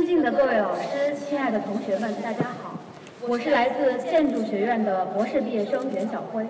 [0.00, 2.72] 尊敬的各位老师，亲爱的同学们，大家好！
[3.28, 6.46] 我是来自建筑学院的博士毕业生袁晓辉。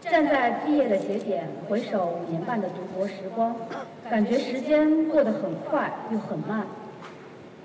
[0.00, 3.54] 站在毕业的节点，回首五年半的读博时光，
[4.10, 6.66] 感觉时间过得很快又很慢。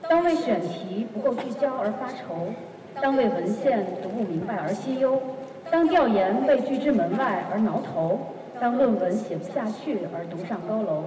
[0.07, 2.53] 当为选题不够聚焦而发愁，
[3.01, 5.19] 当为文献读不明白而心忧，
[5.71, 8.19] 当调研被拒之门外而挠头，
[8.61, 11.05] 当论文写不下去而独上高楼。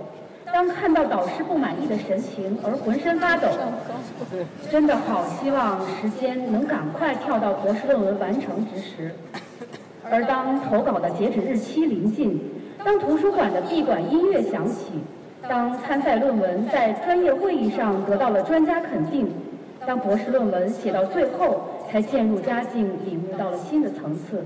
[0.52, 3.48] 当看到导师不满意的神情而浑身发抖，
[4.70, 9.14] 真的好希望时间能赶快跳到博士论文完成之时。
[10.10, 12.40] 而当投稿的截止日期临近，
[12.84, 14.92] 当图书馆的闭馆音乐响起，
[15.48, 19.28] 当参赛论文在专业会议上得到了专家肯定，
[19.86, 24.44] 当博士论文写到最后才渐入佳境，领悟到了新的层次，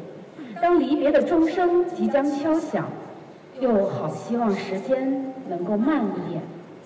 [0.60, 2.86] 当离别的钟声即将敲响。
[3.64, 6.42] 又好希望时间能够慢一点，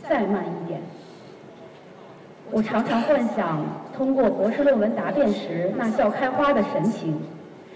[0.09, 0.81] 再慢一点。
[2.53, 7.19] 我常常幻想通过博士论文答辩时那笑开花的神情，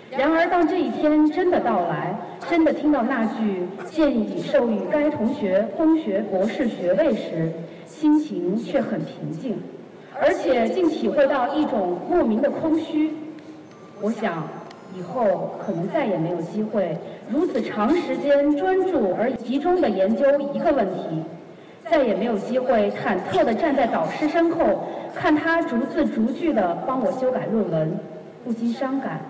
[0.09, 2.17] 然而当这一天真的到来，
[2.49, 7.53] 真的听到那句“建议授予该同学工学博士学位”时，
[7.85, 9.61] 心情却很平静，
[10.21, 13.13] 而且竟体会到一种莫名的空虚。
[14.01, 14.45] 我想。
[14.95, 16.95] 以后可能再也没有机会
[17.31, 21.23] 如此长时间专注而集中的研究一个问题，
[21.91, 27.99] 再也没有机会忐忑地站在导师身后，看他逐字逐句地帮我修改论文，
[28.45, 29.21] 不禁伤感。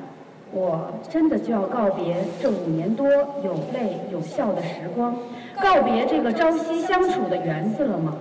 [0.52, 3.08] 我真的就要告别这五年多
[3.42, 5.16] 有泪有笑的时光，
[5.62, 8.16] 告别这个朝夕相处的园子了吗？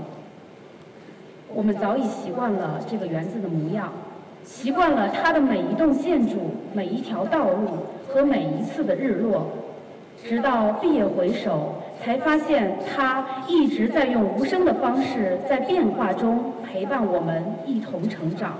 [1.53, 3.91] 我们早已习惯了这个园子的模样。
[4.43, 6.37] 习惯了它的每一栋建筑、
[6.73, 7.67] 每一条道路
[8.07, 9.45] 和每一次的日落，
[10.23, 18.53] 直到毕业回首，才发现他一直在用无声的方式在变化中陪伴我们一同成长。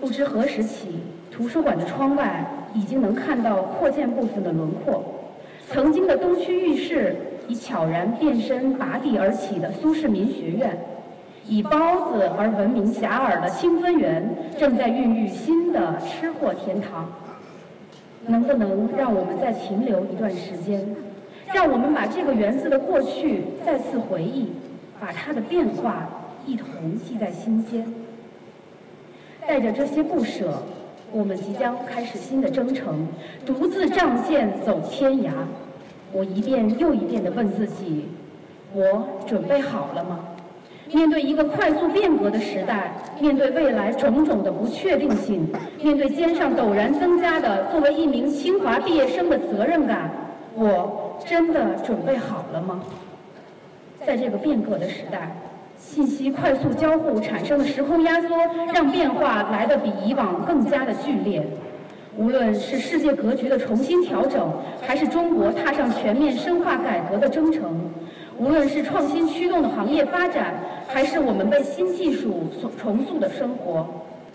[0.00, 5.02] 不知何时起，图书馆的窗外已经能看到扩建部分的轮廓，
[5.68, 7.16] 曾经的东区浴室
[7.48, 10.78] 已悄然变身拔地而起的苏世民学院。
[11.46, 14.22] 以包子而闻名遐迩的清芬园，
[14.56, 17.08] 正在孕育新的吃货天堂。
[18.26, 20.86] 能不能让我们再停留一段时间，
[21.52, 24.52] 让我们把这个园子的过去再次回忆，
[25.00, 26.08] 把它的变化
[26.46, 26.68] 一同
[27.04, 27.86] 记在心间。
[29.46, 30.62] 带着这些不舍，
[31.10, 33.08] 我们即将开始新的征程，
[33.44, 35.30] 独自仗剑走天涯。
[36.12, 38.06] 我一遍又一遍地问自己：
[38.74, 40.20] 我准备好了吗？
[40.92, 45.46] 面对一个快速变革的时代，面对未来种种的不确定性，
[45.80, 50.10] 面对肩上陡然增加的作为一名清华毕业生的责任感，
[50.54, 52.80] 我真的准备好了吗？
[54.04, 55.30] 在这个变革的时代，
[55.76, 58.28] 信息快速交互产生的时空压缩，
[58.74, 61.42] 让变化来得比以往更加的剧烈。
[62.16, 64.52] 无论是世界格局的重新调整，
[64.82, 67.80] 还是中国踏上全面深化改革的征程。
[68.40, 70.54] 无论是创新驱动的行业发展，
[70.88, 73.86] 还是我们被新技术所重塑的生活，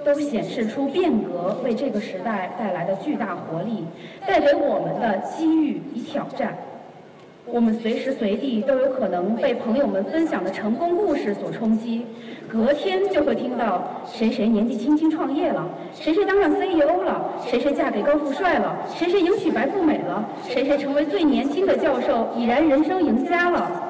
[0.04, 3.84] 都显示出变革为这个时代带来的巨大活力，
[4.28, 6.56] 带给我们的机遇与挑战。
[7.48, 12.06] 我们随时随地都有可能被朋友们分享的成功故事所冲击，
[12.48, 23.85] 隔天就会听到谁谁年纪轻轻创业了，谁谁当上 CEO 了，谁谁嫁给高富帅了，谁谁迎娶白富美了，谁谁成为最年轻的教授，已然人生赢家了。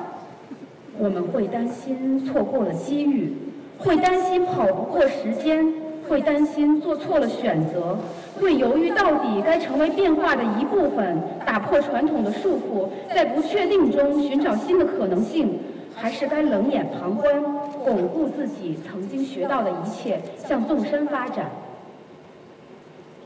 [0.97, 3.33] 我们会担心错过了机遇，
[3.77, 5.65] 会担心跑不过时间，
[6.07, 7.97] 会担心做错了选择，
[8.39, 15.59] 会犹豫到底该成为变化的一部分，打破传统的束缚，在不确定中寻找新的可能性，
[15.95, 17.43] 还是该冷眼旁观，
[17.83, 21.51] 巩固自己曾经学到的一切，向纵深发展。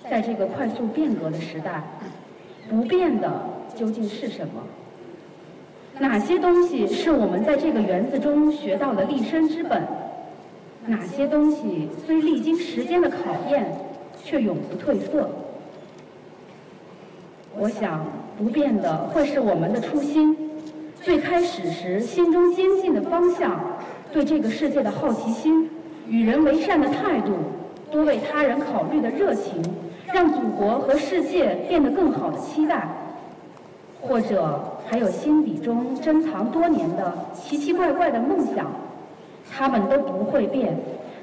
[0.09, 1.84] 在这个快速变革的时代，
[2.68, 3.30] 不变的
[3.75, 4.63] 究竟是什么？
[6.00, 9.84] 哪些东西是我们在这个园子中学到的立身之本？
[10.86, 13.18] 哪些东西虽历经时间的考
[13.50, 13.69] 验，
[14.24, 15.30] 却永不褪色？
[17.54, 18.06] 我想，
[18.38, 20.38] 不变的会是我们的初心，
[21.01, 23.60] 最开始时心中坚信的方向，
[24.13, 25.69] 对这个世界的好奇心，
[26.07, 27.34] 与人为善的态度，
[27.92, 29.62] 多为他人考虑的热情，
[30.13, 32.88] 让祖国和世界变得更好的期待。
[34.01, 38.66] 或者还有心底中珍藏多年的奇奇怪怪的梦想，
[39.51, 40.78] 他们都不会变。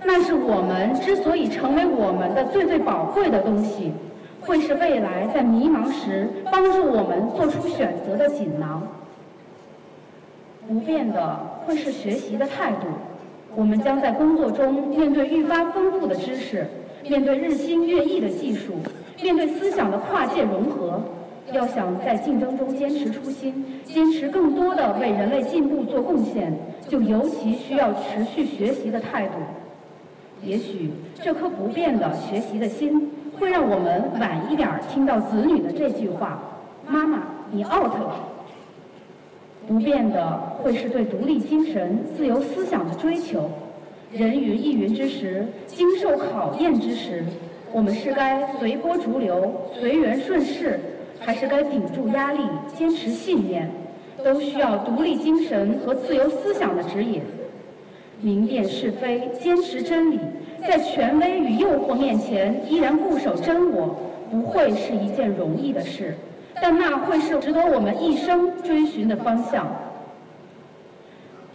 [0.04, 3.92] 那是我们之所以成为我们的最最宝贵的东西，
[4.40, 8.82] 会是未来在迷茫时帮助我们做出选择的锦囊。
[10.68, 12.86] 不变的会是学习的态度，
[13.56, 16.66] 我们将在工作中面对愈发丰富的知识，
[17.02, 18.74] 面对日新月异的技术，
[19.22, 21.00] 面对思想的跨界融合。
[21.52, 26.52] 要想在竞争中坚持初心，坚持更多的为人类进步做贡献，
[26.88, 29.34] 就尤其需要持续学习的态度。
[30.42, 36.42] 也许这颗不变的学习的心，会让我们晚一点听到子女的这句话
[36.86, 38.16] ：“妈妈，你 out 了。”
[39.66, 43.50] 不变的会是对独立精神、自由思想的追求。
[44.12, 47.24] 人云亦云之时，经受考验之时，
[47.72, 50.78] 我们是该随波逐流、随缘顺势？
[51.20, 52.40] 还是该顶住压力，
[52.74, 53.70] 坚持信念，
[54.24, 57.22] 都需要独立精神和自由思想的指引。
[58.20, 60.18] 明辨是非，坚持真理，
[60.60, 63.94] 在权威与诱惑面前依然固守真我，
[64.30, 66.14] 不会是一件容易的事，
[66.54, 69.66] 但那会是值得我们一生追寻的方向。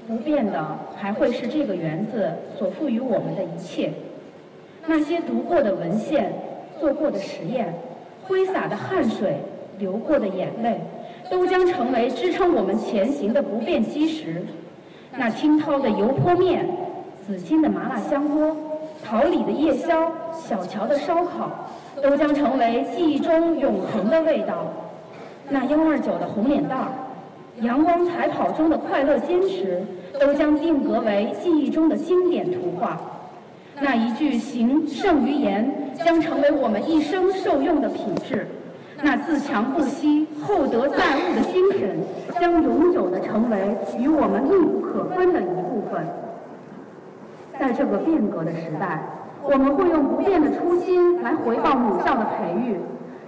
[0.07, 3.91] 不变的，还会是这个园子所赋予我们的一切，
[4.85, 6.33] 那些读过的文献，
[6.79, 7.73] 做过的实验，
[8.23, 9.37] 挥洒的汗水。
[9.81, 10.79] 流过的眼泪，
[11.29, 14.41] 都将成为支撑我们前行的不变基石。
[15.17, 16.65] 那清涛的油泼面，
[17.25, 18.55] 紫金的麻辣香锅，
[19.03, 21.49] 桃李的夜宵，小桥的烧烤，
[22.01, 24.71] 都将成为记忆中永恒的味道。
[25.49, 26.87] 那幺二九的红脸蛋儿，
[27.61, 29.83] 阳光彩跑中的快乐坚持，
[30.19, 33.01] 都将定格为记忆中的经典图画。
[33.81, 38.47] 那一句行胜于言，将成为我们一生受用的品质。
[39.03, 41.97] 那自强不息、厚德载物的精神，
[42.39, 46.05] 将永久地成为与我们密不可分的一部分。
[47.59, 49.03] 在这个变革的时代，
[49.43, 52.77] 我们会用不变的初心来回报母校的培育，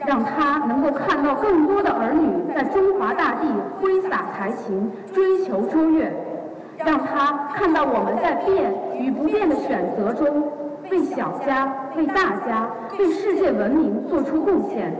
[0.06, 3.48] 让他能够看到更多的儿女在中华大地
[3.82, 6.14] 挥洒才情、追求卓越，
[6.78, 10.52] 让他看到我们在变与不变的选择中，
[10.92, 12.70] 为小家、为大家、
[13.00, 14.94] 为世界文明做出贡献。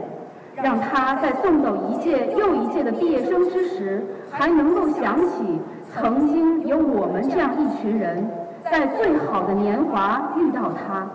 [0.62, 5.60] 让他在送走一届又一届的毕业生之时，还能够想起
[5.92, 8.28] 曾经有我们这样一群人，
[8.70, 11.06] 在最好的年华遇到他，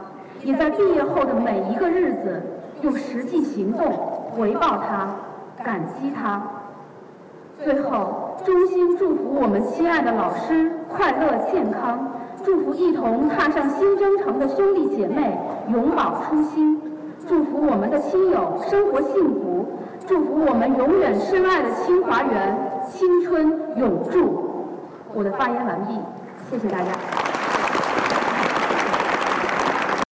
[0.43, 2.41] 也在毕业后的每一个日子，
[2.81, 3.91] 用实际行动
[4.31, 5.07] 回报他，
[5.63, 6.41] 感激他。
[7.63, 12.07] 最后，衷心祝福我们亲爱的老师快乐健康，
[12.43, 15.37] 祝福一同踏上新征程的兄弟姐妹
[15.71, 16.81] 永葆初心。
[18.09, 19.67] 亲友生活幸福，
[20.07, 22.57] 祝福我们永远深爱的清华园
[22.89, 23.47] 青春
[23.77, 24.49] 永驻。
[25.13, 25.93] 我的发言完毕，
[26.49, 27.18] 谢谢大家。